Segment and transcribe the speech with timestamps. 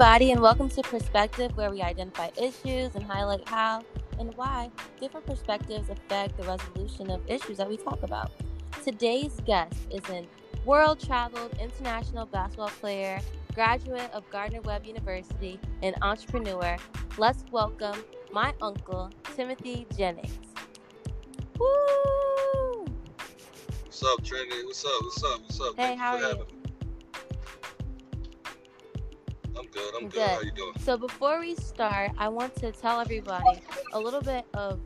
[0.00, 3.82] everybody, and welcome to Perspective, where we identify issues and highlight how
[4.20, 8.30] and why different perspectives affect the resolution of issues that we talk about.
[8.84, 10.28] Today's guest is an
[10.64, 13.18] world traveled international basketball player,
[13.56, 16.76] graduate of Gardner Webb University, and entrepreneur.
[17.16, 20.38] Let's welcome my uncle, Timothy Jennings.
[21.58, 22.86] Woo!
[23.84, 24.64] What's up, Trinity?
[24.64, 24.92] What's up?
[25.02, 25.40] What's up?
[25.40, 25.74] What's up?
[25.74, 26.57] Hey, Thank how for are having you?
[29.72, 29.94] Good.
[29.94, 30.12] I'm good.
[30.12, 30.28] Good.
[30.28, 30.72] How you doing?
[30.80, 33.60] So before we start, I want to tell everybody
[33.92, 34.80] a little bit of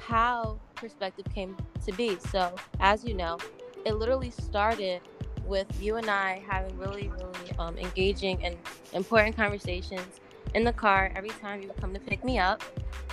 [0.00, 2.18] how perspective came to be.
[2.18, 3.38] So, as you know,
[3.84, 5.00] it literally started
[5.44, 8.56] with you and I having really, really um, engaging and
[8.92, 10.20] important conversations
[10.54, 12.62] in the car every time you would come to pick me up,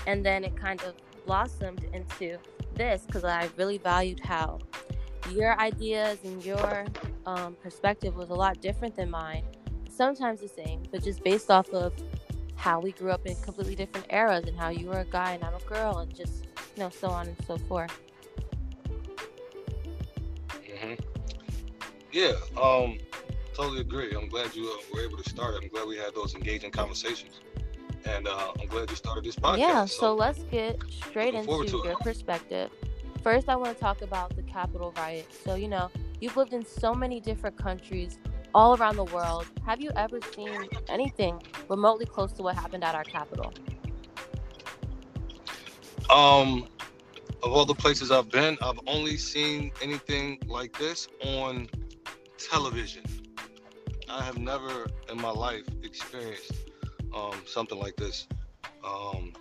[0.08, 0.96] and then it kind of
[1.26, 2.38] blossomed into
[2.76, 4.60] this because I really valued how
[5.32, 6.86] your ideas and your
[7.26, 9.44] um, perspective was a lot different than mine
[9.98, 11.94] sometimes the same, but just based off of
[12.56, 15.44] how we grew up in completely different eras and how you were a guy and
[15.44, 16.46] I'm a girl and just
[16.76, 17.98] you know so on and so forth.
[20.50, 20.94] Mm-hmm.
[22.12, 22.34] Yeah.
[22.62, 22.98] Um.
[23.54, 24.14] Totally agree.
[24.16, 25.64] I'm glad you uh, were able to start it.
[25.64, 27.42] I'm glad we had those engaging conversations,
[28.06, 29.58] and uh, I'm glad you started this podcast.
[29.58, 31.86] yeah, so let's get straight into to it.
[31.86, 32.70] your perspective.
[33.24, 35.26] First, I want to talk about the Capitol riot.
[35.44, 35.90] So, you know,
[36.22, 38.20] you've lived in so many different countries
[38.54, 39.46] all around the world.
[39.66, 43.54] Have you ever seen anything remotely close to what happened at our capital?
[46.10, 46.68] Um,
[47.44, 51.68] of all the places I've been, I've only seen anything like this on
[52.38, 53.04] television.
[54.10, 56.54] I have never in my life experienced
[57.14, 58.28] um, something like this.
[58.86, 59.34] Um,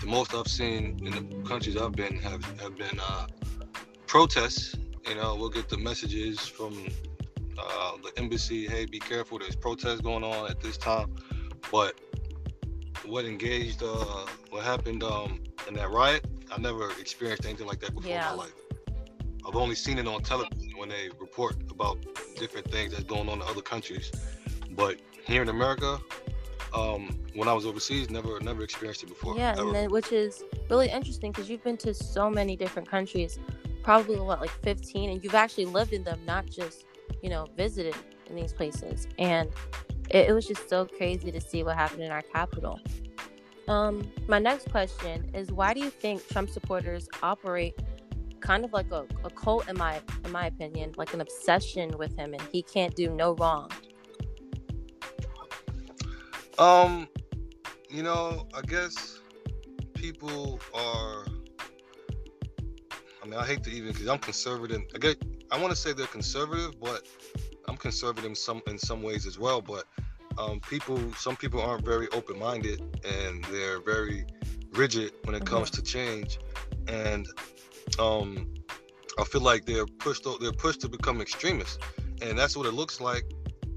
[0.00, 3.26] the most I've seen in the countries I've been have, have been uh,
[4.06, 4.74] protests.
[5.06, 6.88] You know, we'll get the messages from
[7.64, 11.14] uh, the embassy, hey, be careful, there's protests going on at this time.
[11.70, 11.98] But
[13.04, 17.94] what engaged, uh, what happened um, in that riot, I never experienced anything like that
[17.94, 18.30] before Yeah.
[18.32, 18.54] in my life.
[19.46, 21.98] I've only seen it on television when they report about
[22.36, 24.12] different things that's going on in other countries.
[24.70, 25.98] But here in America,
[26.74, 29.36] um, when I was overseas, never never experienced it before.
[29.36, 29.62] Yeah, ever.
[29.62, 33.38] and then which is really interesting because you've been to so many different countries,
[33.82, 36.84] probably what like 15, and you've actually lived in them, not just
[37.22, 37.94] you know visited
[38.28, 39.08] in these places.
[39.18, 39.50] And
[40.10, 42.80] it, it was just so crazy to see what happened in our capital.
[43.68, 47.74] Um, my next question is why do you think Trump supporters operate
[48.40, 52.16] kind of like a, a cult in my in my opinion, like an obsession with
[52.16, 53.70] him and he can't do no wrong.
[56.58, 57.08] Um,
[57.88, 59.20] you know, I guess
[59.94, 61.24] people are.
[63.22, 64.82] I mean, I hate to even because I'm conservative.
[64.94, 65.16] I.
[65.52, 67.06] I want to say they're conservative, but
[67.68, 69.60] I'm conservative in some in some ways as well.
[69.60, 69.84] But
[70.38, 74.24] um, people, some people aren't very open-minded, and they're very
[74.72, 76.38] rigid when it comes to change.
[76.88, 77.26] And
[77.98, 78.54] um,
[79.18, 81.78] I feel like they're pushed they're pushed to become extremists,
[82.22, 83.24] and that's what it looks like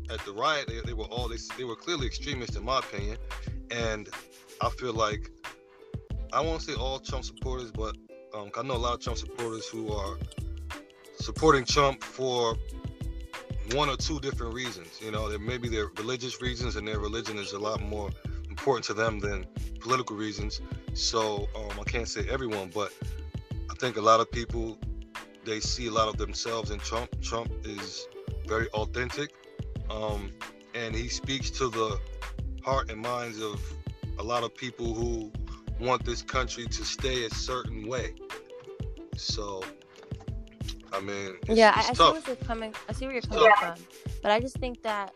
[0.09, 0.67] at the riot.
[0.67, 3.17] They, they were all they, they were clearly extremists in my opinion,
[3.69, 4.07] and
[4.61, 5.29] I feel like
[6.31, 7.97] I won't say all Trump supporters, but
[8.33, 10.17] um, I know a lot of Trump supporters who are
[11.25, 12.55] supporting Trump for
[13.71, 14.99] one or two different reasons.
[15.01, 18.11] You know, there maybe they're religious reasons, and their religion is a lot more
[18.47, 19.45] important to them than
[19.79, 20.61] political reasons.
[20.93, 22.93] So um, I can't say everyone, but
[23.71, 24.77] I think a lot of people
[25.45, 27.09] they see a lot of themselves in Trump.
[27.21, 28.07] Trump is
[28.47, 29.33] very authentic,
[29.89, 30.31] um,
[30.75, 31.99] and he speaks to the
[32.63, 33.59] heart and minds of
[34.19, 35.31] a lot of people who
[35.79, 38.13] want this country to stay a certain way.
[39.17, 39.63] So,
[40.95, 42.73] I mean, it's, yeah, I, it's I see where you're coming.
[42.89, 43.78] I see where you're It's coming tough.
[43.78, 43.85] from,
[44.22, 45.11] but I just think that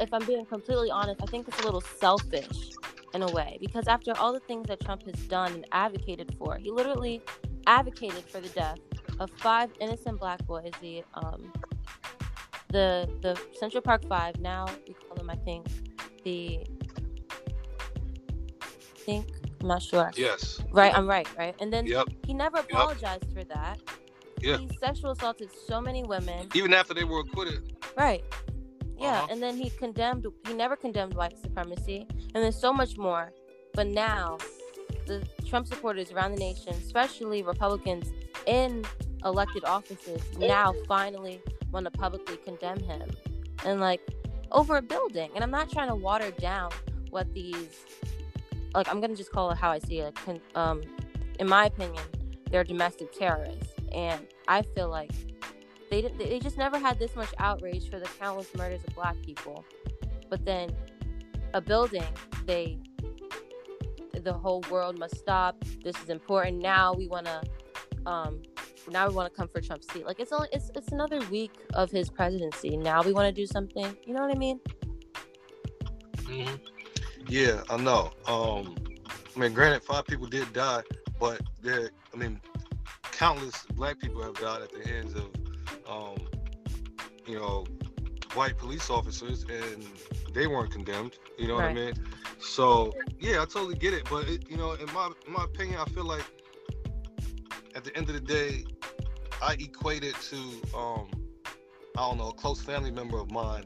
[0.00, 2.70] if I'm being completely honest, I think it's a little selfish
[3.14, 6.56] in a way because after all the things that Trump has done and advocated for,
[6.56, 7.22] he literally
[7.66, 8.78] advocated for the death
[9.20, 10.70] of five innocent black boys.
[10.80, 11.52] The um,
[12.70, 14.38] the the Central Park Five.
[14.40, 15.66] Now we call them, I think,
[16.24, 16.60] the.
[18.60, 19.26] I think
[19.60, 20.10] I'm not sure.
[20.16, 20.60] Yes.
[20.72, 22.08] Right, I'm right, right, and then Yep.
[22.26, 23.78] he never apologized for that.
[24.46, 24.58] Yeah.
[24.58, 26.48] He sexual assaulted so many women.
[26.54, 27.74] Even after they were acquitted.
[27.96, 28.24] Right.
[28.98, 29.26] Yeah, Uh-huh.
[29.30, 33.32] and then he condemned he never condemned white supremacy and there's so much more.
[33.74, 34.38] But now
[35.06, 38.12] the Trump supporters around the nation, especially Republicans
[38.46, 38.84] in
[39.24, 41.40] elected offices, now finally
[41.72, 43.10] want to publicly condemn him.
[43.64, 44.00] And like
[44.52, 45.30] over a building.
[45.34, 46.70] And I'm not trying to water down
[47.10, 47.84] what these
[48.74, 50.14] like I'm going to just call it how I see it.
[50.14, 50.80] Con- um
[51.38, 52.02] in my opinion,
[52.50, 55.10] they're domestic terrorists and I feel like
[55.90, 59.16] they didn't they just never had this much outrage for the countless murders of black
[59.22, 59.64] people
[60.28, 60.70] but then
[61.54, 62.04] a building,
[62.44, 62.78] they
[64.12, 65.56] the whole world must stop.
[65.84, 66.58] This is important.
[66.58, 67.42] Now we want to
[68.06, 68.42] um
[68.88, 70.04] now we want to come for Trump's seat.
[70.04, 72.76] Like it's only it's it's another week of his presidency.
[72.76, 73.96] Now we want to do something.
[74.04, 74.60] You know what I mean?
[76.26, 76.54] hmm
[77.28, 78.10] Yeah, I know.
[78.26, 78.76] Um,
[79.34, 80.82] I mean, granted, five people did die,
[81.20, 82.40] but there, I mean,
[83.16, 85.30] countless black people have died at the hands of,
[85.88, 86.16] um,
[87.26, 87.64] you know,
[88.34, 89.86] white police officers, and
[90.34, 91.18] they weren't condemned.
[91.38, 91.94] You know what I mean?
[92.38, 94.04] So yeah, I totally get it.
[94.10, 96.24] But it, you know, in my in my opinion, I feel like
[97.74, 98.64] at the end of the day,
[99.42, 100.36] I equate it to
[100.76, 101.08] um,
[101.96, 103.64] I don't know, a close family member of mine,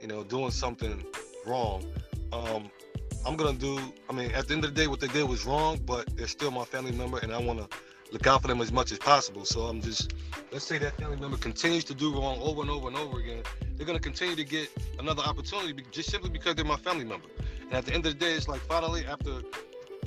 [0.00, 1.04] you know, doing something
[1.46, 1.84] wrong.
[2.32, 2.70] Um,
[3.24, 3.78] I'm gonna do.
[4.08, 6.26] I mean, at the end of the day, what they did was wrong, but they're
[6.26, 7.68] still my family member, and I want to
[8.12, 9.44] look out for them as much as possible.
[9.44, 10.14] So I'm just,
[10.52, 13.42] let's say that family member continues to do wrong over and over and over again.
[13.76, 14.68] They're gonna continue to get
[14.98, 17.28] another opportunity just simply because they're my family member.
[17.62, 19.42] And at the end of the day, it's like finally after,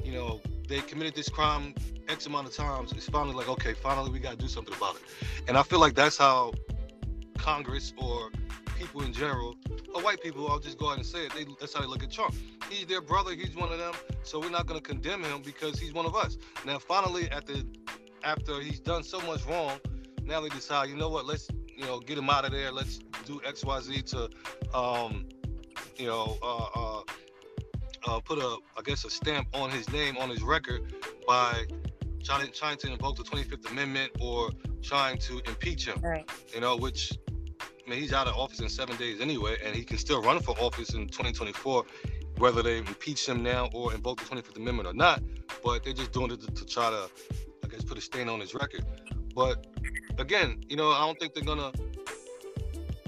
[0.04, 1.74] you know, they committed this crime
[2.10, 5.02] X amount of times, it's finally like, okay, finally we gotta do something about it.
[5.48, 6.54] And I feel like that's how
[7.38, 8.30] Congress or
[8.78, 9.56] people in general,
[9.94, 11.34] or white people, I'll just go ahead and say it.
[11.34, 12.36] They, that's how they look at Trump.
[12.70, 13.34] He's their brother.
[13.34, 13.94] He's one of them.
[14.24, 16.38] So we're not going to condemn him because he's one of us.
[16.66, 17.66] Now, finally, at the
[18.24, 19.80] after he's done so much wrong,
[20.24, 21.26] now they decide, you know what?
[21.26, 22.72] Let's you know get him out of there.
[22.72, 24.30] Let's do X, Y, Z to,
[24.74, 25.26] um,
[25.98, 27.02] you know, uh, uh,
[28.08, 30.94] uh, put a I guess a stamp on his name on his record
[31.28, 31.64] by
[32.24, 34.50] trying trying to invoke the 25th Amendment or
[34.82, 36.30] trying to impeach him Right.
[36.54, 37.14] you know, which
[37.86, 40.40] I mean, he's out of office in seven days anyway, and he can still run
[40.42, 41.84] for office in 2024,
[42.38, 45.22] whether they impeach him now or invoke the 25th Amendment or not.
[45.64, 47.10] But they're just doing it to, to try to,
[47.74, 48.86] Guess, put a stain on his record.
[49.34, 49.66] But
[50.20, 51.72] again, you know, I don't think they're gonna.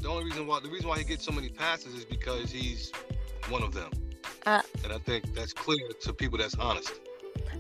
[0.02, 2.92] The only reason why the reason why he gets so many passes is because he's
[3.50, 3.92] one of them,
[4.46, 6.94] Uh, and I think that's clear to people that's honest.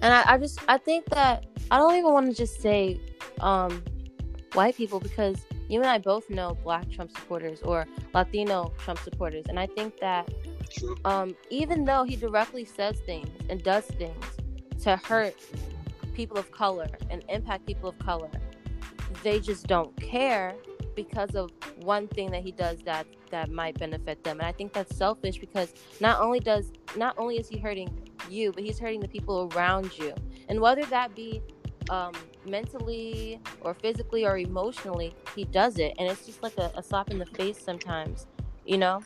[0.01, 2.99] And I, I just I think that I don't even want to just say
[3.39, 3.83] um
[4.53, 9.45] white people because you and I both know black Trump supporters or Latino Trump supporters.
[9.47, 10.27] And I think that
[11.03, 14.25] um even though he directly says things and does things
[14.83, 15.35] to hurt
[16.15, 18.29] people of color and impact people of color,
[19.23, 20.55] they just don't care
[20.95, 21.51] because of
[21.81, 24.39] one thing that he does that that might benefit them.
[24.39, 27.89] And I think that's selfish because not only does not only is he hurting
[28.29, 30.13] you, but he's hurting the people around you.
[30.47, 31.41] And whether that be
[31.89, 32.13] um,
[32.47, 35.93] mentally or physically or emotionally, he does it.
[35.99, 38.27] And it's just like a, a slap in the face sometimes,
[38.65, 39.01] you know?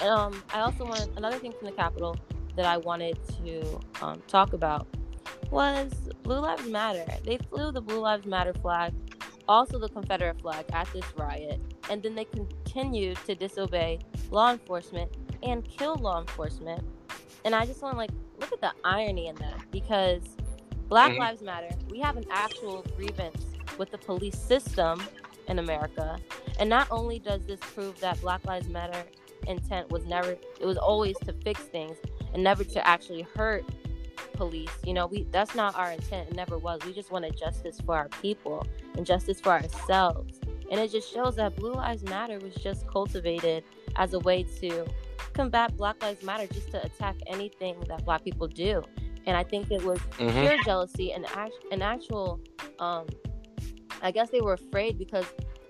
[0.00, 2.16] Um, I also wanted another thing from the Capitol
[2.56, 4.86] that I wanted to um, talk about
[5.52, 7.04] was Blue Lives Matter.
[7.24, 8.94] They flew the Blue Lives Matter flag,
[9.46, 11.60] also the Confederate flag at this riot,
[11.90, 13.98] and then they continued to disobey
[14.30, 15.12] law enforcement
[15.42, 16.82] and kill law enforcement.
[17.44, 18.10] And I just want to like
[18.40, 20.22] look at the irony in that because
[20.88, 21.18] Black Mhm.
[21.18, 23.44] Lives Matter, we have an actual grievance
[23.76, 25.02] with the police system
[25.48, 26.18] in America.
[26.58, 29.04] And not only does this prove that Black Lives Matter
[29.46, 31.96] intent was never it was always to fix things
[32.32, 33.64] and never to actually hurt
[34.34, 34.70] police.
[34.84, 36.30] You know, we that's not our intent.
[36.30, 36.80] It never was.
[36.86, 38.66] We just wanted justice for our people
[38.96, 40.40] and justice for ourselves.
[40.70, 43.62] And it just shows that Blue Lives Matter was just cultivated
[43.96, 44.86] as a way to
[45.34, 48.82] combat Black Lives Matter, just to attack anything that Black people do.
[49.26, 50.40] And I think it was Mhm.
[50.40, 52.40] pure jealousy and act- an actual
[52.78, 53.06] um
[54.02, 55.26] I guess they were afraid because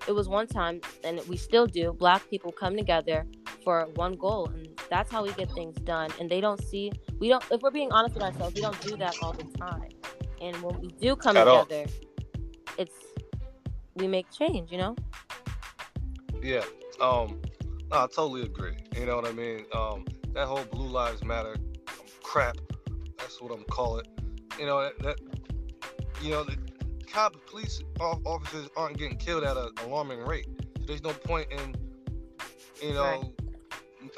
[0.09, 3.27] it was one time and we still do black people come together
[3.63, 6.91] for one goal and that's how we get things done and they don't see
[7.23, 9.89] we don't if we're being honest with ourselves we don't do that all the time
[10.41, 11.65] and when we do come At all.
[11.65, 11.89] together
[12.77, 12.97] it's
[13.95, 14.97] we make change you know
[16.43, 16.65] Yeah.
[17.01, 17.41] Um.
[17.91, 18.77] No, I totally agree.
[18.99, 19.65] You know what I mean?
[19.73, 20.05] Um.
[20.35, 21.55] That whole Blue Lives Matter
[22.25, 22.57] crap.
[23.19, 24.09] That's what I'm gonna call it.
[24.59, 24.99] You know that.
[25.05, 25.19] that
[26.21, 26.57] you know the
[27.07, 30.49] cop police officers aren't getting killed at an alarming rate.
[30.81, 31.77] So there's no point in
[32.83, 33.33] you know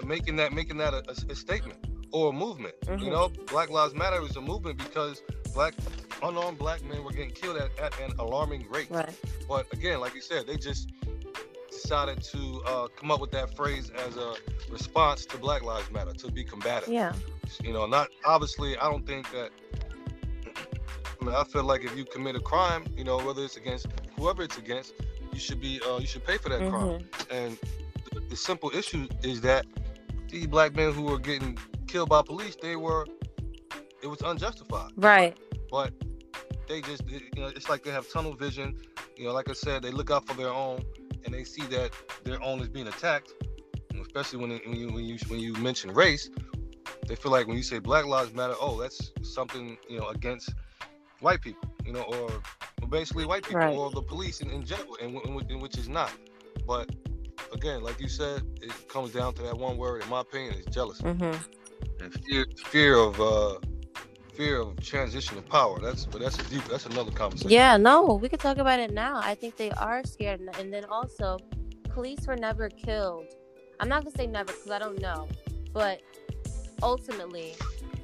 [0.06, 1.80] making that making that a, a- a statement
[2.14, 2.74] or a movement.
[2.86, 3.10] You Mhm.
[3.10, 5.20] know, Black Lives Matter is a movement because
[5.52, 5.74] black
[6.22, 8.86] unarmed black men were getting killed at, at an alarming rate.
[8.90, 9.12] right
[9.48, 10.90] But again, like you said, they just
[11.70, 14.34] decided to uh, come up with that phrase as a
[14.70, 16.88] response to Black Lives Matter to be combative.
[16.88, 17.12] yeah
[17.62, 18.76] You know, not obviously.
[18.78, 19.50] I don't think that.
[21.20, 23.86] I mean, I feel like if you commit a crime, you know, whether it's against
[24.16, 24.94] whoever it's against,
[25.32, 27.00] you should be uh, you should pay for that crime.
[27.00, 27.30] Mhm.
[27.30, 27.58] And
[28.12, 29.66] the, the simple issue is that
[30.28, 33.06] these black men who are getting killed by police, they were
[34.02, 35.34] it was unjustified right
[35.70, 35.90] but
[36.68, 38.76] they just you know it's like they have tunnel vision
[39.16, 40.78] you know like i said they look out for their own
[41.24, 41.90] and they see that
[42.22, 43.32] their own is being attacked
[43.94, 46.30] and especially when, when you when you when you mention race,
[47.06, 50.52] they feel like when you say Black Lives Matter, oh, that's something you know against
[51.20, 52.30] white people, you know, or,
[52.90, 53.74] basically white people Right.
[53.74, 55.14] or the police in, in general, and
[55.62, 56.12] which is not.
[56.66, 56.94] But
[57.52, 60.02] again, like you said, it comes down to that one word.
[60.02, 61.32] In my opinion, is jealousy Mm-hmm.
[62.00, 63.58] And fear, fear of uh,
[64.34, 65.78] fear of transition of power.
[65.80, 66.64] That's but that's a deep.
[66.64, 67.50] That's another conversation.
[67.50, 69.20] Yeah, no, we could talk about it now.
[69.22, 71.38] I think they are scared, and- then also,
[71.90, 73.26] police were never killed.
[73.80, 75.28] I'm not gonna say never because I don't know,
[75.72, 76.00] but
[76.82, 77.54] ultimately,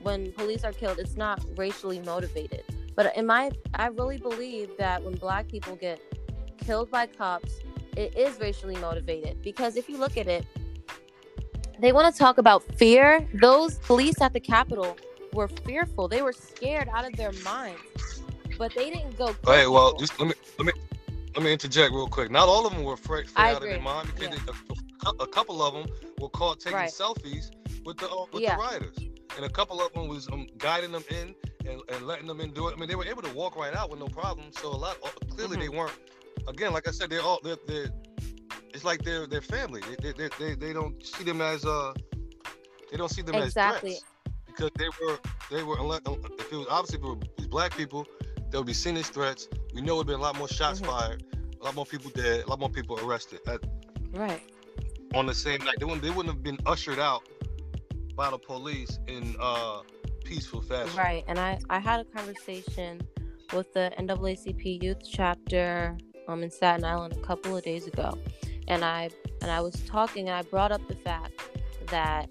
[0.03, 2.65] when police are killed, it's not racially motivated.
[2.95, 6.01] But in my, I really believe that when Black people get
[6.59, 7.53] killed by cops,
[7.97, 10.45] it is racially motivated because if you look at it,
[11.81, 13.27] they want to talk about fear.
[13.35, 14.97] Those police at the Capitol
[15.33, 16.09] were fearful.
[16.09, 17.81] They were scared out of their minds,
[18.59, 19.35] but they didn't go.
[19.47, 20.73] Hey, well, just let me let me
[21.35, 22.31] let me interject real quick.
[22.31, 24.45] Not all of them were afraid, out of their mind because Yeah.
[24.47, 25.87] they, a, a couple of them
[26.21, 26.91] were caught taking Right.
[26.91, 27.51] selfies
[27.85, 28.57] with the uh, with Yeah.
[28.57, 28.97] the rioters,
[29.37, 31.35] and a couple of them was um, guiding them in
[31.69, 32.75] and, and letting them in do it.
[32.77, 34.47] I mean, they were able to walk right out with no problem.
[34.53, 35.61] So a lot uh, clearly Mhm.
[35.61, 35.99] they weren't.
[36.49, 37.91] Again, like I said, they're all they're, they're
[38.75, 39.81] it's like they're they're family.
[40.01, 41.93] They, they, they, they, don't see them as uh
[42.91, 43.93] they don't see them Exactly.
[43.93, 44.05] as threats
[44.47, 45.19] because they were
[45.51, 48.07] they were unless, if it was obviously if it was black people
[48.51, 49.49] they would be seen as threats.
[49.75, 50.87] We know it would been a lot more shots Mhm.
[50.87, 51.25] fired,
[51.61, 53.61] a lot more people dead, a lot more people arrested at,
[54.13, 54.43] Right.
[55.15, 55.77] on the same night.
[55.79, 57.23] They wouldn't they wouldn't have been ushered out
[58.17, 59.83] by the police in uh
[60.25, 60.97] peaceful fashion.
[60.97, 61.25] Right.
[61.27, 63.01] And I, I had a conversation
[63.53, 65.97] with the NAACP youth chapter
[66.29, 68.17] um, in Staten Island a couple of days ago.
[68.71, 69.11] And I
[69.43, 71.33] and I was talking and I brought up the fact
[71.89, 72.29] that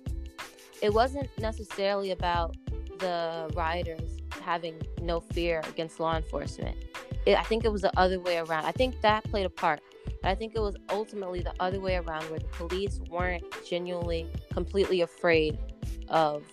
[0.82, 2.56] it wasn't necessarily about
[3.00, 6.78] the rioters having no fear against law enforcement.
[7.26, 8.66] It, I think it was the other way around.
[8.66, 9.82] I think that played a part.
[10.06, 14.32] But I think it was ultimately the other way around where the police weren't genuinely
[14.54, 15.60] completely afraid
[16.08, 16.46] of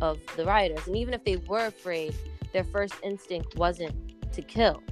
[0.00, 0.86] of the rioters.
[0.86, 2.14] And even if they were afraid,
[2.54, 4.82] their first instinct wasn't to kill.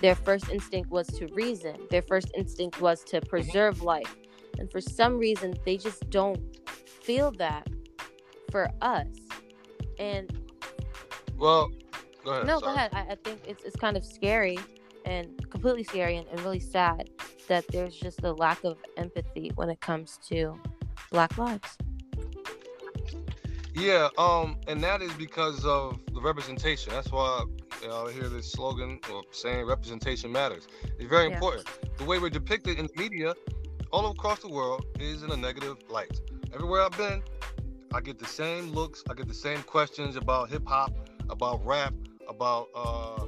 [0.00, 1.76] Their first instinct was to reason.
[1.90, 4.14] Their first instinct was to preserve life.
[4.58, 6.40] And for some reason, they just don't
[6.86, 7.66] feel that
[8.50, 9.06] for us.
[9.98, 10.30] And
[11.38, 11.70] Well,
[12.24, 12.46] go ahead.
[12.46, 12.90] no, go ahead.
[12.92, 14.58] I, I think it's, it's kind of scary
[15.04, 17.10] and completely scary and, and really sad
[17.48, 20.58] that there's just a lack of empathy when it comes to
[21.10, 21.76] Black lives.
[23.74, 26.92] Yeah, um, and that is because of the representation.
[26.92, 27.44] That's why
[27.82, 30.66] you know, hear this slogan or saying representation matters.
[30.98, 31.34] It's very Yeah.
[31.34, 31.66] important.
[31.98, 33.34] The way we're depicted in the media
[33.92, 36.20] all across the world is in a negative light.
[36.52, 37.22] Everywhere I've been,
[37.92, 40.92] I get the same looks, I get the same questions about hip hop,
[41.30, 41.94] about rap,
[42.28, 43.25] about uh,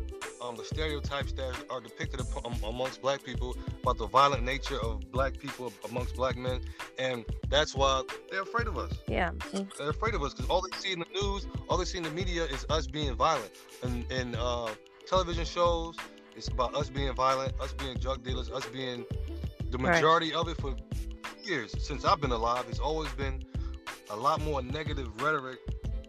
[0.49, 5.11] um, the stereotypes that are depicted um, amongst black people, about the violent nature of
[5.13, 6.61] black people amongst black men,
[6.99, 8.93] and that's why they're afraid of us.
[9.07, 9.31] Yeah.
[9.79, 12.05] They're afraid of us because all they see in the news, all they see in
[12.05, 13.51] the media is us being violent.
[13.83, 14.69] And in uh,
[15.07, 15.97] television shows,
[16.37, 19.05] it's about us being violent, us being drug dealers, us being
[19.71, 19.95] the Right.
[19.97, 20.75] majority of it for
[21.45, 22.65] years since I've been alive.
[22.71, 23.45] It's always been
[24.11, 25.59] a lot more negative rhetoric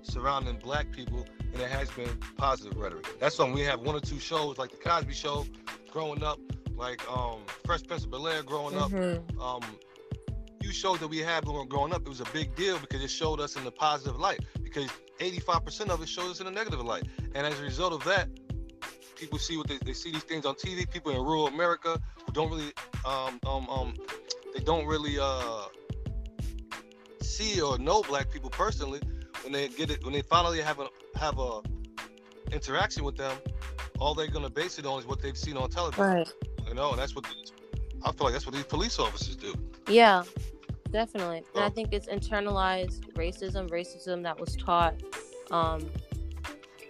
[0.04, 3.08] surrounding black people than it has been positive rhetoric.
[3.20, 5.46] That's when we have one or two shows like the Cosby Show,
[5.92, 6.40] growing up,
[6.76, 9.42] like um, Fresh Prince of Bel Air, growing up Mhm.
[9.42, 9.62] um
[10.62, 12.78] few shows that we had when we were growing up, it was a big deal
[12.80, 14.42] because it showed us in the positive light.
[14.62, 14.90] Because
[15.20, 17.04] 85% of it shows us in a negative light.
[17.34, 18.28] And as a result of that,
[19.16, 20.90] people see what they, they see these things on TV.
[20.90, 22.74] People in rural America who don't really
[23.06, 23.94] um um um
[24.54, 25.64] they don't really uh
[27.22, 29.00] see or know black people personally
[29.50, 30.88] when they get it when they finally have a
[31.18, 31.62] have a
[32.52, 33.36] interaction with them
[34.00, 36.34] all they're gonna base it on is what they've seen on television Right.
[36.68, 37.52] you know and that's what these,
[38.04, 39.54] i feel like that's what these police officers do
[39.88, 40.24] Yeah,
[40.92, 41.44] definitely.
[41.56, 44.94] And I think it's internalized racism, racism that was taught
[45.50, 45.90] um,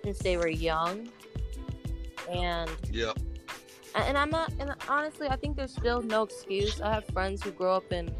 [0.04, 1.08] since they were young.
[2.30, 3.14] And yeah
[3.96, 6.82] and I'm not and honestly I think there's still no excuse.
[6.82, 8.14] I have friends who grow up in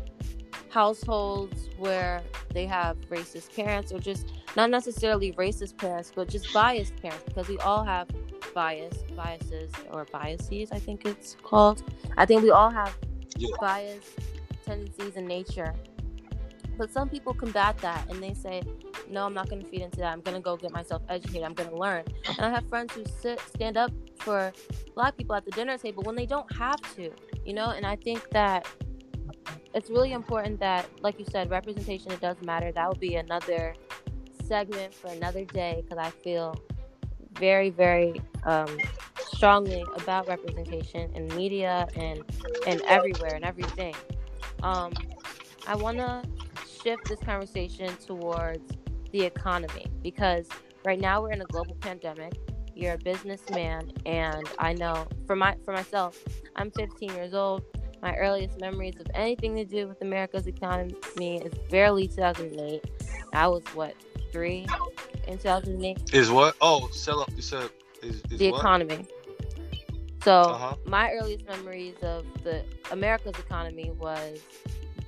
[0.70, 2.22] households where
[2.54, 7.48] they have racist parents or just not necessarily racist parents, but just biased parents because
[7.48, 8.08] we all have
[8.54, 11.84] bias, biases or biases, I think it's called.
[12.18, 12.96] I think we all have
[13.38, 13.48] Yeah.
[13.60, 14.16] bias
[14.66, 15.74] tendencies in nature.
[16.78, 18.62] But some people combat that and they say,
[19.10, 20.14] no, I'm not going to feed into that.
[20.14, 21.44] I'm going to go get myself educated.
[21.44, 22.04] I'm going to learn.
[22.28, 24.54] And I have friends who sit, stand up for
[24.96, 27.12] black people at the dinner table when they don't have to,
[27.46, 27.70] you know?
[27.72, 28.66] And I think that
[29.74, 32.72] it's really important that, like you said, representation, it does matter.
[32.72, 33.76] That would be another
[34.46, 36.56] segment for another day because I feel
[37.34, 38.78] very, very um,
[39.20, 42.24] strongly about representation in media and,
[42.68, 43.96] and everywhere and everything.
[44.64, 44.92] Um,
[45.68, 46.24] I want to
[46.68, 48.72] shift this conversation towards
[49.12, 50.48] the economy because
[50.84, 52.34] right now we're in a global pandemic.
[52.76, 56.18] You're a businessman, and I know for my for myself,
[56.56, 57.64] I'm 15 years old.
[58.02, 60.96] My earliest memories of anything to do with America's economy
[61.44, 62.84] is barely 2008.
[63.34, 63.94] I was what
[64.32, 64.66] three
[65.28, 66.14] in 2008.
[66.14, 66.56] Is what?
[66.62, 67.30] Oh, sell up.
[67.36, 67.70] You said
[68.02, 68.60] is, is the what?
[68.60, 69.06] economy.
[70.24, 70.76] So Uh-huh.
[70.86, 74.40] my earliest memories of the America's economy was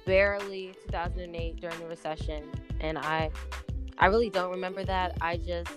[0.06, 2.44] barely 2008 during the recession,
[2.80, 3.30] and I,
[3.98, 5.18] I really don't remember that.
[5.22, 5.70] I just,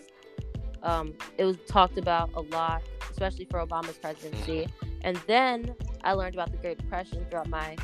[0.82, 4.66] um, it was talked about a lot, especially for Obama's presidency,
[5.04, 7.76] and then I learned about the Great Depression throughout my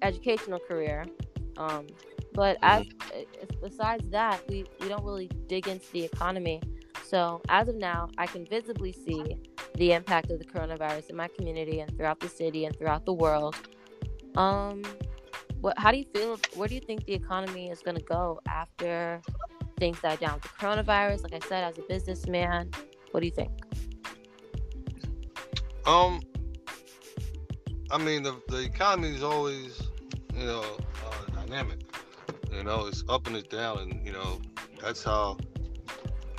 [0.00, 1.04] educational career.
[1.58, 1.86] Um,
[2.34, 2.86] but as
[3.62, 6.60] besides that, we we don't really dig into the economy.
[7.04, 9.36] So as of now, I can visibly see
[9.74, 13.12] the impact of the coronavirus in my community and throughout the city and throughout the
[13.12, 13.54] world.
[14.34, 14.82] Um,
[15.60, 15.78] what?
[15.78, 16.38] How do you feel?
[16.54, 19.20] Where do you think the economy is going to go after
[19.78, 20.40] things die down?
[20.40, 22.70] The coronavirus, like I said, as a businessman,
[23.10, 23.50] what do you think?
[25.86, 26.20] Um,
[27.90, 29.82] I mean, the the economy is always,
[30.34, 30.64] you know,
[31.06, 31.80] uh, dynamic.
[32.52, 34.40] You know, it's up and it's down, and you know,
[34.80, 35.36] that's how.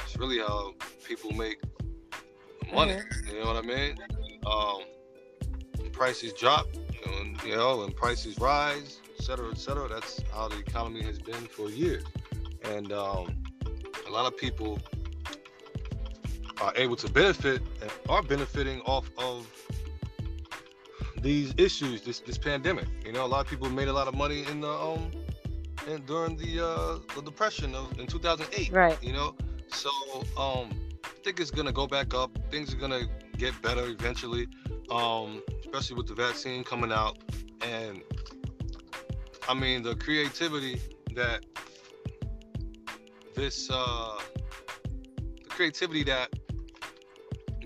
[0.06, 0.74] It's really how
[1.08, 1.60] people make
[2.72, 2.98] money.
[3.28, 3.98] You know what I mean?
[4.46, 4.84] Um,
[5.92, 9.88] prices drop, you know, and, you know, and prices rise, et cetera, et cetera.
[9.88, 12.04] That's how the economy has been for years,
[12.64, 13.44] and um,
[14.08, 14.80] a lot of people
[16.62, 19.48] are able to benefit and are benefiting off of
[21.22, 22.88] these issues, this this pandemic.
[23.06, 25.10] You know, a lot of people made a lot of money in the um
[25.88, 28.72] and during the uh the depression of in 2008.
[28.72, 29.02] Right.
[29.04, 29.36] You know,
[29.70, 29.90] so
[30.38, 30.70] um
[31.04, 32.38] I think it's gonna go back up.
[32.52, 33.04] Things are gonna
[33.38, 34.48] get better eventually,
[34.92, 37.18] um, especially with the vaccine coming out.
[37.62, 38.02] And
[39.48, 40.82] I mean, the creativity
[41.16, 41.46] that
[43.36, 44.20] this uh
[45.44, 46.30] the creativity that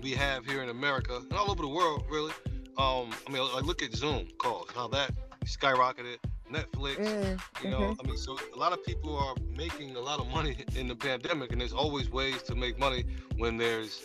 [0.08, 2.32] we have here in America and all over the world, really.
[2.78, 5.10] Um, I mean, like look at Zoom calls, how that
[5.44, 6.16] skyrocketed.
[6.50, 10.18] Netflix, Mm, you know, I mean, so a lot of people are making a lot
[10.18, 13.04] of money in the pandemic, and there's always ways to make money
[13.36, 14.02] when there's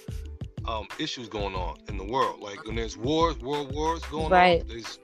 [0.67, 2.41] um, issues going on in the world.
[2.41, 4.61] Like when there's wars, world wars going Right.
[4.61, 4.67] on.
[4.67, 4.99] There's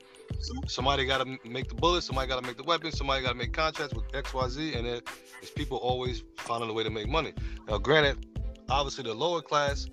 [0.67, 3.37] somebody got to make the bullets, somebody got to make the weapons, somebody got to
[3.37, 4.99] make contracts with X, Y, Z, and then
[5.39, 7.31] there's people always finding a way to make money.
[7.69, 8.17] Now, granted,
[8.69, 9.87] obviously the lower class,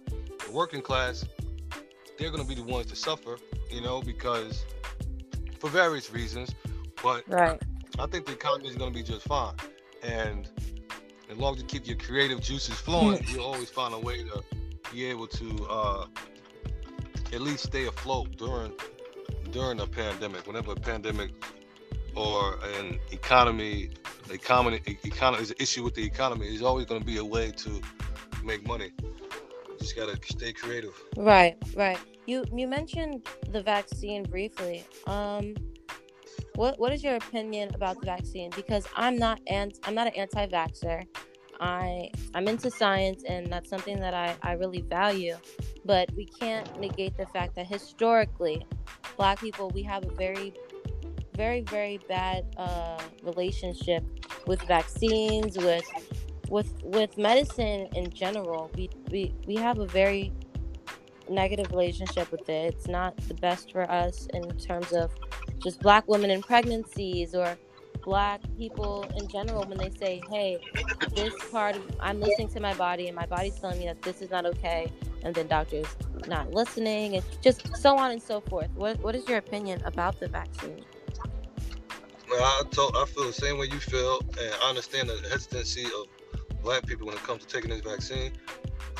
[0.47, 1.25] the working class,
[2.19, 3.37] they're going to be the ones to suffer,
[3.71, 4.65] you know, because
[5.59, 6.55] for various reasons.
[7.03, 7.61] But right.
[7.99, 9.55] I think the economy is going to be just fine.
[10.03, 10.49] And
[11.31, 14.43] as long as you keep your creative juices flowing, you'll always find a way to
[14.93, 16.07] be able to uh,
[17.33, 18.73] at least stay afloat during
[19.51, 20.47] during a pandemic.
[20.47, 21.31] Whenever a pandemic
[22.15, 23.91] or an economy,
[24.31, 27.51] economy, economy is an issue with the economy, there's always going to be a way
[27.53, 27.81] to
[28.45, 28.91] make money.
[29.79, 30.95] Just got to stay creative.
[31.17, 31.99] Right, right.
[32.27, 34.85] You you mentioned the vaccine briefly.
[35.07, 35.55] Um,
[36.55, 38.51] what what is your opinion about the vaccine?
[38.57, 41.05] Because I'm not and I'm not an anti-vaxxer.
[41.61, 45.37] I I'm into science and that's something that I, I really value.
[45.85, 48.67] But we can't negate the fact that historically,
[49.17, 50.55] black people we have a very
[51.35, 54.03] very very bad uh, relationship
[54.47, 55.85] with vaccines with
[56.49, 60.33] with with medicine in general we, we we have a very
[61.29, 62.75] negative relationship with it.
[62.75, 65.11] It's not the best for us in terms of
[65.59, 67.59] just black women in pregnancies or
[68.05, 70.59] black people in general when they say hey
[71.13, 74.23] this part of i'm listening to my body and my body's telling me that this
[74.23, 74.93] is not okay
[75.25, 75.87] and then doctors
[76.29, 78.71] not listening and just so on and so forth.
[78.75, 80.85] What, what is your opinion about the vaccine?
[82.31, 86.07] I told, I feel the same way you feel, and I understand the hesitancy of
[86.67, 88.33] black people when it comes to taking this vaccine.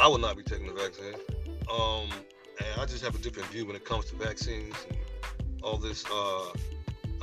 [0.01, 1.15] I will not be taking the vaccine.
[1.69, 2.09] Um,
[2.61, 4.97] and I just have a different view when it comes to vaccines and
[5.65, 6.05] all this.
[6.09, 6.51] Uh,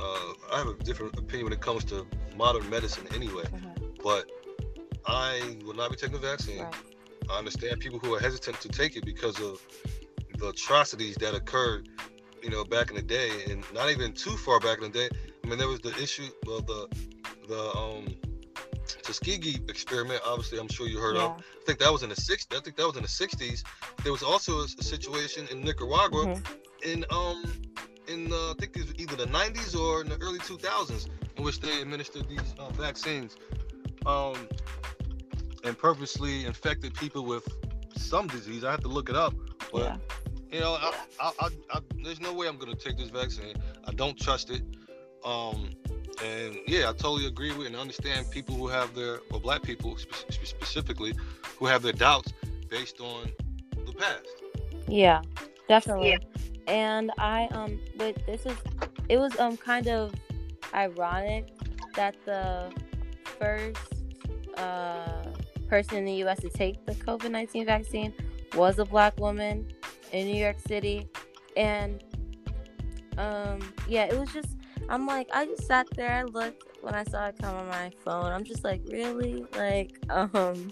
[0.00, 3.44] uh, I have a different opinion when it comes to modern medicine anyway.
[4.02, 4.30] But
[5.06, 6.62] I will not be taking the vaccine.
[6.62, 6.74] Right.
[7.30, 9.62] I understand people who are hesitant to take it because of
[10.36, 11.88] the atrocities that occurred,
[12.42, 15.08] you know, back in the day, and not even too far back in the day.
[15.42, 16.86] I mean, there was the issue, well, the
[17.48, 18.14] the um
[19.02, 20.20] Tuskegee experiment.
[20.26, 21.24] Obviously, I'm sure you heard yeah.
[21.24, 21.38] of.
[21.38, 22.56] I think that was in the 60s.
[22.56, 23.62] I think that was in the 60s.
[24.02, 26.46] There was also a, a situation in Nicaragua Mhm.
[26.84, 27.42] in um
[28.06, 31.42] in uh, I think it was either the 90s or in the early 2000s in
[31.44, 33.36] which they administered these uh, vaccines
[34.04, 34.36] um
[35.64, 37.48] and purposely infected people with
[37.96, 38.62] some disease.
[38.64, 39.34] I have to look it up,
[39.72, 39.96] but yeah
[40.54, 43.56] you know, I, I, I, I, there's no way I'm gonna take this vaccine.
[43.88, 44.62] I don't trust it.
[45.24, 45.70] Um,
[46.22, 49.96] and yeah, I totally agree with and understand people who have their, or black people
[49.96, 51.14] spe- specifically,
[51.58, 52.32] who have their doubts
[52.68, 53.30] based on
[53.86, 54.42] the past.
[54.88, 55.22] Yeah,
[55.68, 56.10] definitely.
[56.10, 56.18] Yeah.
[56.66, 58.56] And I um, but this is,
[59.08, 60.14] it was um kind of
[60.72, 61.48] ironic
[61.94, 62.72] that the
[63.38, 63.78] first
[64.56, 65.22] uh
[65.68, 66.40] person in the U.S.
[66.40, 68.12] to take the COVID nineteen vaccine
[68.54, 69.66] was a black woman
[70.12, 71.08] in New York City,
[71.56, 72.02] and
[73.18, 74.56] um yeah, it was just
[74.88, 77.90] I'm like, I just sat there, I looked when I saw it come on my
[78.04, 78.32] phone.
[78.32, 79.44] I'm just like, really?
[79.56, 80.70] Like, um,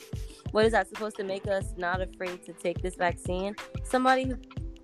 [0.50, 3.54] what is that supposed to make us not afraid to take this vaccine?
[3.84, 4.36] Somebody who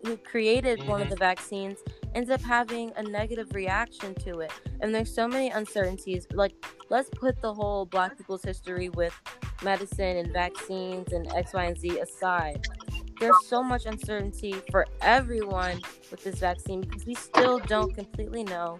[0.05, 0.91] who created mm-hmm.
[0.91, 1.15] one of mm-hmm.
[1.15, 1.79] the vaccines
[2.15, 4.53] ends up having a negative reaction to it.
[4.81, 6.27] And there's so many uncertainties.
[6.33, 6.53] Like,
[6.89, 9.13] let's put the whole Black people's history with
[9.65, 12.65] medicine and vaccines and X, Y, and Z aside
[13.19, 18.79] there's so much uncertainty for everyone with this vaccine because we still don't completely know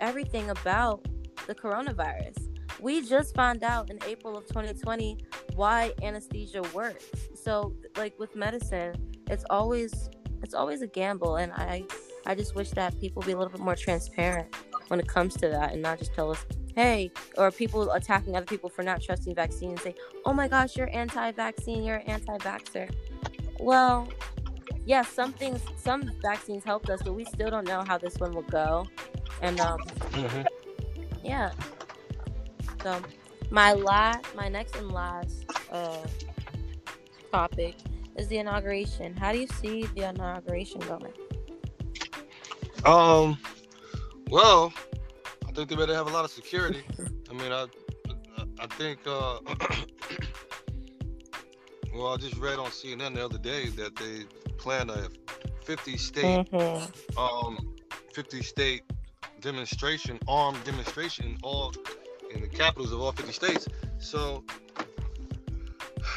[0.00, 1.06] everything about
[1.46, 2.48] the coronavirus.
[2.80, 5.18] We just found out in April of 2020
[5.54, 7.06] why anesthesia works.
[7.34, 8.94] So like with medicine,
[9.28, 10.10] it's always
[10.42, 11.84] it's always a gamble and I
[12.26, 14.54] I just wish that people be a little bit more transparent
[14.88, 18.46] when it comes to that and not just tell us, hey, or people attacking other
[18.46, 22.92] people for not trusting vaccine and say, oh my gosh, you're anti-vaccine, you're anti-vaxxer.
[23.60, 24.08] Well,
[24.84, 28.32] yeah, some things, some vaccines helped us, but we still don't know how this one
[28.32, 28.86] will go.
[29.42, 30.42] And um, mm-hmm.
[31.24, 31.50] yeah.
[32.82, 33.02] So
[33.50, 36.06] my last, my next and last uh,
[37.32, 37.74] topic
[38.16, 39.14] is the inauguration.
[39.16, 41.12] How do you see the inauguration going?
[42.84, 43.38] Um,
[44.30, 44.72] well,
[45.46, 46.82] I think they better have a lot of security.
[47.30, 47.66] I mean, I,
[48.60, 49.38] I think, uh,
[51.94, 54.24] well, I just read on CNN the other day that they
[54.58, 55.08] plan a
[55.64, 57.18] 50 state, mm-hmm.
[57.18, 57.74] um,
[58.12, 58.82] 50 state
[59.40, 61.72] demonstration, armed demonstration, all
[62.34, 63.68] in the capitals of all 50 states.
[63.98, 64.44] So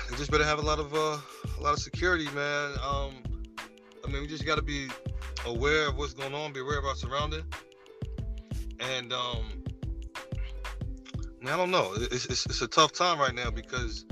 [0.10, 1.18] they just better have a lot of uh,
[1.58, 2.74] a lot of security, man.
[2.84, 3.24] Um,
[4.06, 4.88] I mean, we just got to be
[5.46, 7.44] aware of what's going on, be aware of our surrounding,
[8.80, 9.64] and um,
[11.46, 11.94] I don't know.
[11.96, 14.06] It's, it's, it's a tough time right now because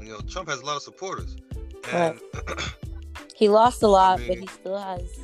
[0.00, 1.36] you know Trump has a lot of supporters,
[1.92, 2.60] and right.
[3.34, 5.20] he lost a lot, I mean, but he still has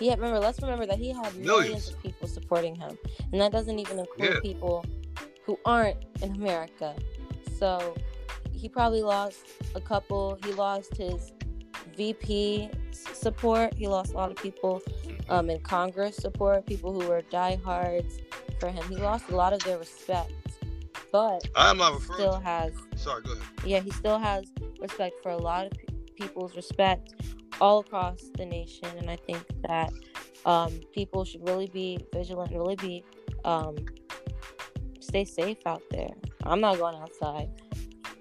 [0.00, 2.98] yeah, remember, let's remember that he had millions, millions of people supporting him.
[3.32, 4.40] And that doesn't even include yeah.
[4.42, 4.84] people
[5.44, 6.94] who aren't in America.
[7.58, 7.94] So
[8.52, 9.44] he probably lost
[9.74, 10.38] a couple.
[10.44, 11.32] He lost his
[11.96, 13.74] VP support.
[13.74, 14.82] He lost a lot of people
[15.28, 18.18] um, in Congress support, people who were diehards
[18.58, 18.82] for him.
[18.88, 20.32] He lost a lot of their respect.
[21.12, 22.72] But I'm not still has.
[22.96, 23.44] Sorry, go ahead.
[23.64, 24.46] Yeah, he still has
[24.80, 25.72] respect for a lot of
[26.16, 27.14] people's respect
[27.60, 28.88] all across the nation.
[28.98, 29.92] And I think that
[30.46, 33.04] um, people should really be vigilant, really be
[33.44, 33.76] um,
[35.00, 36.10] stay safe out there.
[36.44, 37.50] I'm not going outside.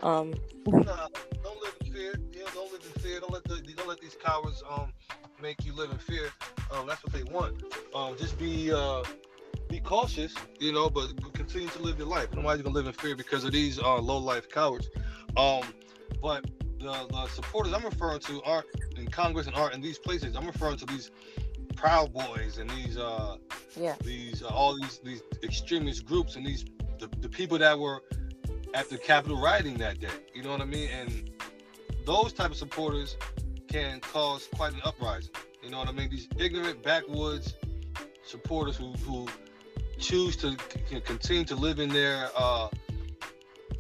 [0.02, 0.34] Um,
[0.66, 2.14] don't live in fear.
[2.32, 3.20] Yeah, don't live in fear.
[3.20, 4.92] Don't let the, don't let these cowards um
[5.42, 6.30] make you live in fear.
[6.72, 7.64] Um, that's what they want.
[7.94, 9.04] Um, just be uh
[9.70, 12.28] be cautious, you know, but continue to live your life.
[12.34, 14.90] Nobody's gonna live in fear because of these uh, low life cowards.
[15.36, 15.64] Um,
[16.22, 16.46] but
[16.80, 20.36] the, the supporters I'm referring to aren't in Congress and aren't in these places.
[20.36, 21.12] I'm referring to these
[21.84, 23.36] Proud Boys and these uh
[23.76, 26.64] yeah these uh, all these these extremist groups and these
[26.98, 28.02] the, the people that were
[28.74, 30.08] at the Capitol rioting that day.
[30.34, 30.88] You know what I mean?
[30.92, 31.30] And
[32.06, 33.18] those type of supporters
[33.68, 35.34] can cause quite an uprising.
[35.62, 36.10] You know what I mean?
[36.10, 37.54] These ignorant backwoods
[38.24, 39.28] supporters who who
[40.00, 40.56] choose to
[40.90, 42.70] c- continue to live in their uh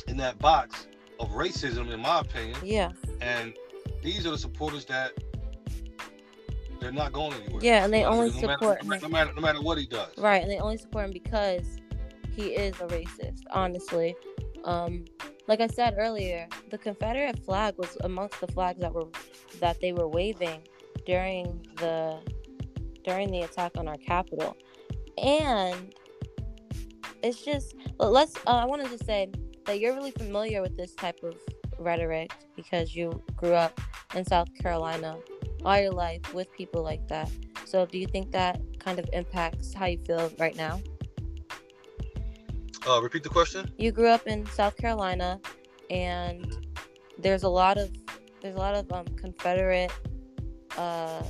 [0.09, 0.87] in that box
[1.21, 2.57] of racism, in my opinion.
[2.65, 2.91] Yeah.
[3.21, 3.53] And
[4.01, 5.13] these are the supporters that
[6.83, 7.61] they're not going anywhere.
[7.63, 9.11] Yeah, and they only no support matter, him.
[9.11, 10.17] No matter, no matter what he does.
[10.17, 11.77] Right, and they only support him because
[12.35, 13.41] he is a racist.
[13.51, 14.15] Honestly,
[14.63, 15.05] um,
[15.47, 19.07] like I said earlier, the Confederate flag was amongst the flags that were
[19.59, 20.61] that they were waving
[21.05, 22.19] during the
[23.03, 24.57] during the attack on our capital,
[25.17, 25.93] and
[27.21, 28.35] it's just let's.
[28.47, 29.31] Uh, I want to just say
[29.65, 31.35] that you're really familiar with this type of
[31.79, 33.79] rhetoric because you grew up
[34.15, 35.17] in South Carolina
[35.65, 37.29] all your life with people like that.
[37.65, 40.81] So, do you think that kind of impacts how you feel right now?
[42.87, 43.71] Uh, repeat the question.
[43.77, 45.39] You grew up in South Carolina,
[45.89, 46.67] and
[47.17, 47.91] there's a lot of
[48.41, 49.91] there's a lot of um, Confederate
[50.77, 51.23] uh,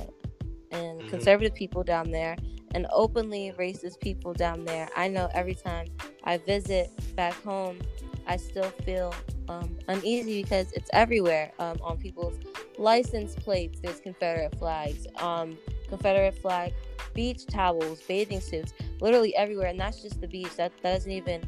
[0.72, 1.08] and mm-hmm.
[1.08, 2.36] conservative people down there,
[2.74, 4.88] and openly racist people down there.
[4.96, 5.86] I know every time
[6.24, 7.78] I visit back home,
[8.26, 9.14] I still feel
[9.48, 12.38] um, uneasy because it's everywhere um, on people's
[12.78, 13.80] license plates.
[13.80, 15.58] There's Confederate flags, um,
[15.88, 16.72] Confederate flag
[17.14, 18.74] beach towels, bathing suits.
[19.00, 20.56] literally everywhere, and that's just the beach.
[20.56, 21.42] That that doesn't even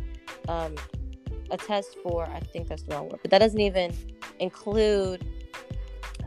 [0.49, 0.75] um,
[1.51, 2.25] attest for.
[2.25, 3.95] I think that's the wrong word, but that doesn't even
[4.39, 5.27] include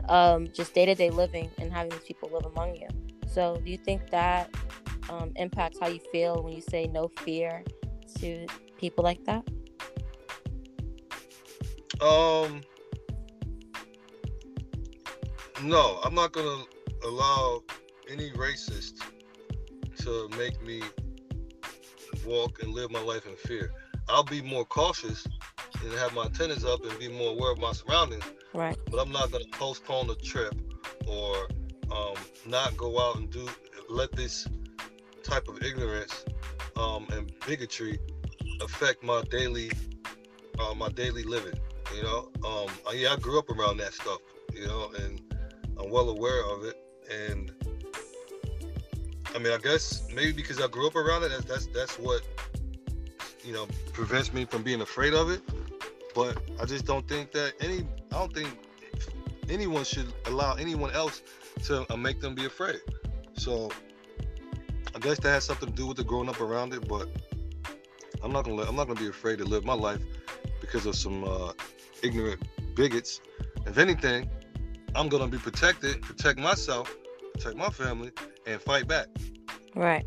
[0.08, 2.88] um, just day to day living and having these people live among you.
[3.26, 4.50] So, do you think that
[5.08, 7.64] um, impacts how you feel when you say no fear
[8.18, 8.46] to
[8.78, 9.44] people like that?
[12.00, 12.62] Um,
[15.62, 16.64] no, I'm not gonna
[17.04, 17.62] allow
[18.08, 19.02] any racist
[19.98, 20.82] to make me
[22.24, 23.70] walk and live my life in fear.
[24.08, 25.26] I'll be more cautious
[25.82, 28.24] and have my antennas up and be more aware of my surroundings.
[28.54, 28.78] Right.
[28.90, 30.54] But I'm not gonna postpone the trip
[31.06, 31.48] or
[31.92, 32.14] um,
[32.46, 33.46] not go out and do
[33.90, 34.48] let this
[35.22, 36.24] type of ignorance
[36.76, 37.98] um, and bigotry
[38.62, 39.70] affect my daily
[40.58, 41.58] uh, my daily living.
[41.96, 44.20] You know, um, yeah, I grew up around that stuff.
[44.52, 45.20] You know, and
[45.78, 46.76] I'm well aware of it.
[47.10, 47.52] And
[49.34, 52.22] I mean, I guess maybe because I grew up around it, that's that's, that's what
[53.44, 55.42] you know prevents me from being afraid of it.
[56.14, 57.86] But I just don't think that any.
[58.12, 58.48] I don't think
[59.48, 61.22] anyone should allow anyone else
[61.64, 62.80] to uh, make them be afraid.
[63.34, 63.70] So
[64.94, 66.88] I guess that has something to do with the growing up around it.
[66.88, 67.08] But
[68.22, 70.00] I'm not gonna let, I'm not gonna be afraid to live my life
[70.60, 71.52] because of some uh,
[72.02, 72.42] ignorant
[72.74, 73.20] bigots.
[73.66, 74.28] If anything,
[74.94, 76.94] I'm gonna be protected, protect myself,
[77.34, 78.10] protect my family,
[78.46, 79.06] and fight back.
[79.74, 80.04] Right.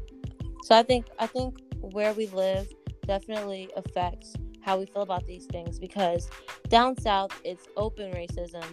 [0.63, 2.67] So I think I think where we live
[3.05, 6.29] definitely affects how we feel about these things because
[6.69, 8.65] down south it's open racism,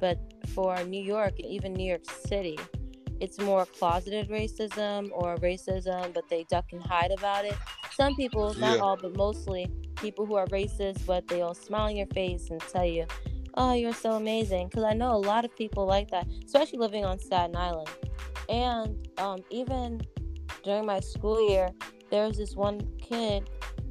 [0.00, 2.58] but for New York and even New York City,
[3.20, 7.54] it's more closeted racism or racism, but they duck and hide about it.
[7.92, 8.82] Some people, not Yeah.
[8.82, 12.84] all, but mostly people who are racist, but they'll smile in your face and tell
[12.84, 13.06] you,
[13.54, 17.04] "Oh, you're so amazing." Because I know a lot of people like that, especially living
[17.04, 17.88] on Staten Island.
[18.48, 20.00] And um, even
[20.62, 21.70] during my school year,
[22.10, 23.48] there was this one kid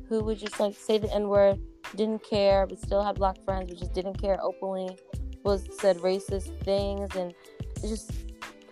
[0.08, 1.60] who would just like say the N word,
[1.96, 4.98] didn't care, but still had black friends, but just didn't care openly,
[5.44, 7.34] was said racist things, and
[7.82, 8.12] just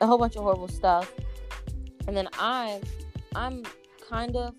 [0.01, 1.11] a whole bunch of horrible stuff.
[2.07, 2.81] And then I'm,
[3.35, 3.63] I'm
[4.09, 4.53] kind of,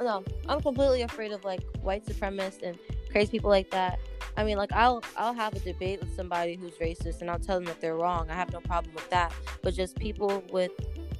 [0.00, 2.78] no, I'm completely afraid of like white supremacists and
[3.10, 3.98] crazy people like that.
[4.36, 7.56] I mean, like I'll I'll have a debate with somebody who's racist, and I'll tell
[7.56, 8.30] them that they're wrong.
[8.30, 9.32] I have no problem with that.
[9.62, 10.72] But just people with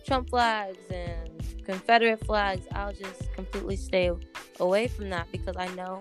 [0.07, 1.31] Trump flags and
[1.65, 4.11] Confederate flags, I'll just completely stay
[4.61, 6.01] away from that because I know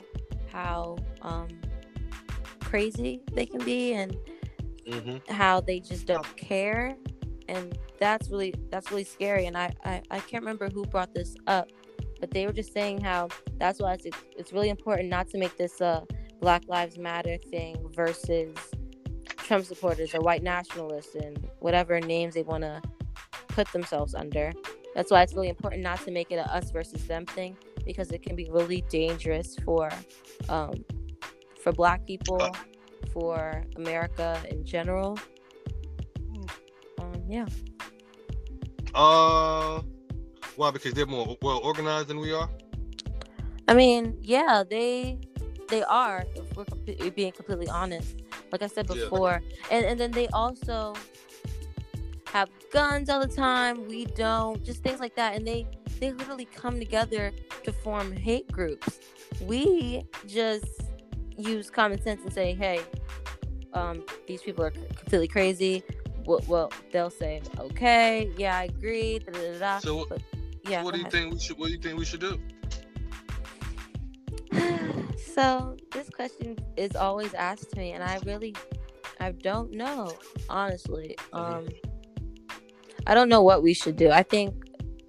[0.52, 1.48] how um,
[2.62, 4.18] crazy they can be and
[4.88, 6.96] hmm how they just don't care
[7.48, 11.36] and that's really that's really scary and I, I i can't remember who brought this
[11.48, 11.70] up
[12.26, 15.56] but they were just saying how that's why it's it's really important not to make
[15.58, 16.04] this a
[16.42, 18.52] black lives matter thing versus
[19.38, 22.82] trump supporters or white nationalists and whatever names they want to
[23.50, 24.52] put themselves under.
[24.96, 28.10] That's why it's really important not to make it a us versus them thing because
[28.10, 29.92] it can be really dangerous for
[30.50, 30.84] um
[31.62, 32.42] for black people
[33.14, 35.20] for america in general.
[36.98, 37.46] Um yeah.
[38.96, 39.82] Uh,
[40.56, 40.72] why?
[40.72, 42.50] Because they're more well organized than we are.
[43.68, 45.18] I mean, yeah, they
[45.70, 46.26] they are.
[46.36, 48.15] If we're comp- being completely honest,
[48.52, 48.96] like I said Yeah.
[48.96, 49.41] before,
[49.72, 50.94] and and then they also
[52.32, 53.88] have guns all the time.
[53.88, 55.65] We don't, just things like that, and they
[56.00, 57.32] they literally come together
[57.63, 59.00] to form hate groups.
[59.41, 60.65] We just
[61.38, 62.80] use common sense and say, hey,
[63.74, 65.84] um, these people are completely crazy.
[66.26, 69.20] Well, well, they'll say, okay, yeah, I agree.
[69.20, 69.80] Da, da, da, da.
[69.80, 70.22] So, But,
[70.67, 70.84] yeah.
[70.84, 71.12] what do you ahead.
[71.12, 71.58] think we should?
[71.58, 72.39] What do you think we should do?
[75.17, 78.56] so this question is always asked to me and i really
[79.19, 80.12] i don't know
[80.49, 81.67] honestly um
[83.08, 84.54] i don't know what we should do i think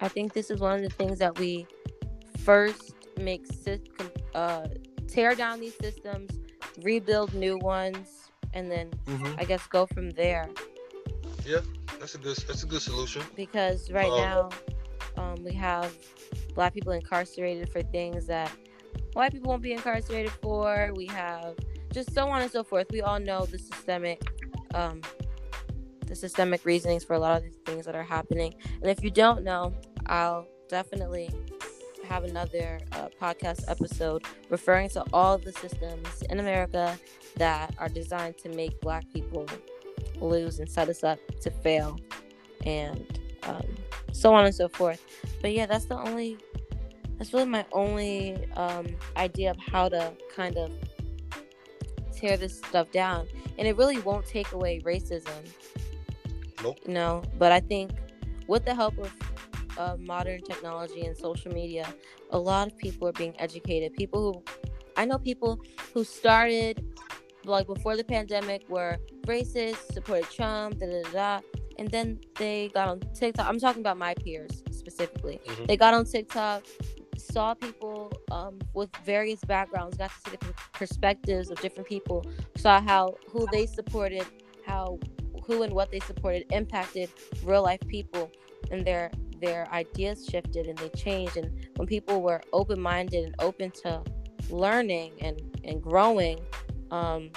[0.01, 1.65] i think this is one of the things that we
[2.39, 3.45] first make
[4.35, 4.67] uh
[5.07, 6.29] tear down these systems
[6.83, 9.33] rebuild new ones and then Mm-hmm.
[9.39, 10.49] i guess go from there
[11.45, 11.61] Yeah,
[11.99, 12.35] That's a good.
[12.47, 13.21] That's a good solution.
[13.35, 14.49] because right Um, now
[15.17, 15.95] um, we have
[16.55, 18.51] black people incarcerated for things that
[19.13, 20.91] white people won't be incarcerated for.
[20.95, 21.55] We have
[21.91, 22.87] just so on and so forth.
[22.91, 24.21] We all know the systemic,
[24.73, 25.01] um,
[26.05, 28.53] the systemic reasonings for a lot of these things that are happening.
[28.81, 29.73] And if you don't know,
[30.05, 31.29] I'll definitely
[32.07, 36.97] have another uh, podcast episode referring to all the systems in America
[37.35, 39.45] that are designed to make black people
[40.19, 41.99] lose and set us up to fail
[42.65, 43.16] and
[43.47, 43.65] um,
[44.11, 45.03] so on and so forth.
[45.41, 46.37] But yeah, that's the only.
[47.17, 50.71] That's really my only um, idea of how to kind of
[52.15, 55.47] tear this stuff down, and it really won't take away racism.
[56.61, 56.77] Nope.
[56.85, 57.91] You know, but I think
[58.47, 59.11] with the help of
[59.77, 61.87] uh, modern technology and social media,
[62.31, 63.93] a lot of people are being educated.
[63.93, 64.43] People who
[64.95, 65.59] I know people
[65.93, 66.83] who started
[67.45, 71.41] like before the pandemic were racist, supported Trump, da da da,
[71.79, 73.47] and then they got on TikTok.
[73.47, 75.39] I'm talking about my peers specifically.
[75.45, 75.65] Mm-hmm.
[75.65, 76.65] They got on TikTok,
[77.17, 82.25] saw people um, with various backgrounds, got to see the perspectives of different people,
[82.57, 84.25] saw how who they supported,
[84.65, 84.99] how
[85.45, 87.09] who and what they supported impacted
[87.43, 88.31] real life people,
[88.71, 91.37] and their their ideas shifted and they changed.
[91.37, 94.03] And when people were open minded and open to
[94.49, 96.39] learning and and growing,
[96.91, 97.29] um,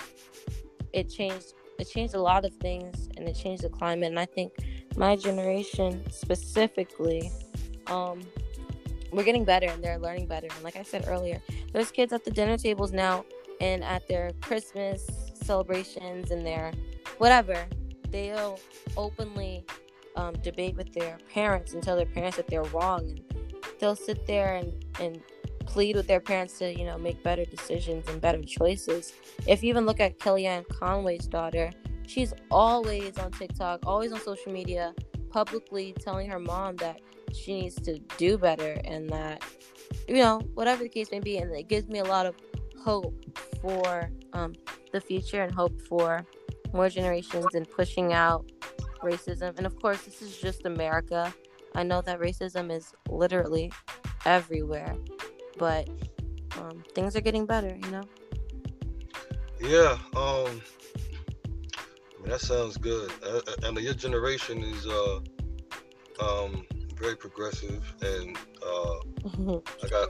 [0.93, 4.09] it changed it changed a lot of things and it changed the climate.
[4.09, 4.53] And I think
[4.97, 7.31] my generation specifically,
[7.87, 8.21] um,
[9.13, 10.49] we're getting better and they're learning better.
[10.55, 13.25] And like I said earlier, there's kids at the dinner tables now
[13.61, 16.73] and at their Christmas celebrations and their
[17.19, 17.67] whatever,
[18.11, 18.59] they'll
[18.97, 19.65] openly
[20.17, 23.01] um, debate with their parents and tell their parents that they're wrong.
[23.01, 23.21] And
[23.79, 25.21] they'll sit there and, and
[25.71, 29.13] plead with their parents to, you know, make better decisions and better choices.
[29.47, 31.71] If you even look at Kellyanne Conway's daughter,
[32.09, 34.93] she's always on TikTok, always on social media,
[35.31, 37.01] publicly telling her mom that
[37.33, 39.45] she needs to do better and that,
[40.09, 41.39] you know, whatever the case may be.
[41.39, 42.35] And it gives me a lot of
[42.83, 43.15] hope
[43.63, 44.55] for um,
[44.93, 46.27] the future and hope for
[46.73, 48.51] more generations and pushing out
[49.05, 49.57] racism.
[49.57, 51.33] And of course, this is just America.
[51.77, 53.71] I know that racism is literally
[54.25, 54.97] everywhere
[55.61, 55.87] but
[56.57, 58.03] um, things are getting better, you know.
[59.61, 60.63] Yeah, um,
[62.17, 63.13] I mean, that sounds good.
[63.23, 65.21] Uh, uh and your generation is uh,
[66.21, 68.95] um, very progressive, and uh,
[69.85, 70.09] I got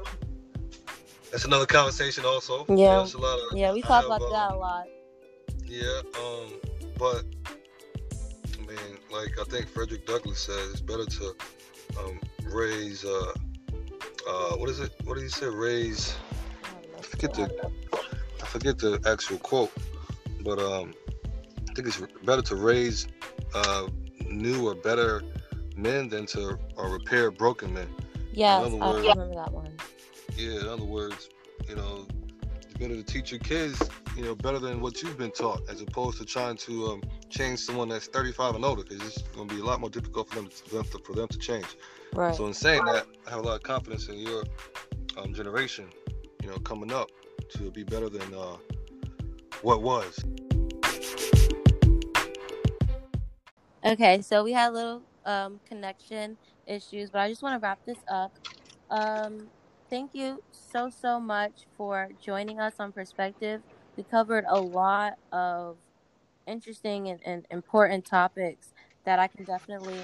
[1.33, 2.65] that's another conversation also.
[2.69, 3.15] Yeah, of,
[3.53, 4.87] yeah, we talk have, about um, that a lot.
[5.67, 6.55] Yeah, um,
[6.97, 7.25] but
[8.57, 11.35] I mean, like I think Frederick Douglass says, it's better to
[11.99, 13.33] um, raise uh,
[14.29, 14.93] uh, what is it?
[15.05, 15.47] What did he say?
[15.47, 16.17] Raise.
[16.99, 17.51] I forget the.
[18.43, 19.73] I forget the actual quote,
[20.43, 20.95] but um,
[21.69, 23.07] I think it's better to raise
[23.55, 23.89] uh,
[24.29, 25.23] new or better
[25.77, 27.89] men than to uh, repair broken men.
[28.33, 29.73] Yeah, I remember that one.
[30.37, 31.29] Yeah, in other words,
[31.69, 32.07] you know,
[32.63, 33.81] it's better to teach your kids,
[34.21, 37.59] you know, better than what you've been taught, as opposed to trying to um, change
[37.59, 40.35] someone that's 35 and older, because it's going to be a lot more difficult for
[40.35, 41.65] them to, for them to, for them to change.
[42.13, 42.35] Right.
[42.35, 44.45] So in saying that, I have a lot of confidence in your
[45.17, 45.87] um, generation,
[46.43, 47.09] you know, coming up
[47.57, 48.59] to be better than uh,
[49.63, 50.23] what was.
[53.87, 57.79] Okay, so we had a little um, connection issues, but I just want to wrap
[57.87, 58.35] this up.
[58.91, 59.49] Um,
[59.89, 63.63] thank you so so much for joining us on Perspective.
[64.01, 65.77] We covered a lot of
[66.47, 68.73] interesting and, and important topics
[69.05, 70.01] that I can definitely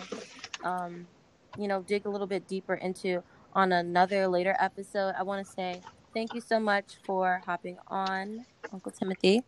[0.62, 1.08] um,
[1.56, 3.22] you know, dig a little bit deeper into
[3.54, 5.14] on another later episode.
[5.18, 5.82] I want to say
[6.12, 9.44] thank you so much for hopping on, Uncle Timothy.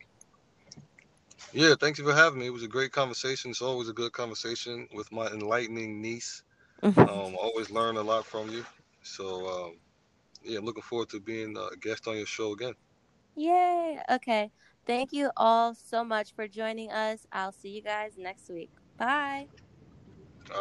[1.53, 2.47] Yeah, thank you for having me.
[2.47, 3.51] It was a great conversation.
[3.51, 6.43] It's always a good conversation with my enlightening niece.
[6.97, 8.65] um, always learn a lot from you.
[9.03, 9.81] So, um,
[10.43, 12.75] yeah, I'm looking forward to being a guest on your show again.
[13.39, 14.01] Yay.
[14.11, 14.51] Okay.
[14.85, 17.25] Thank you all so much for joining us.
[17.31, 18.71] I'll see you guys next week.
[18.99, 19.47] Bye.
[20.51, 20.59] Right.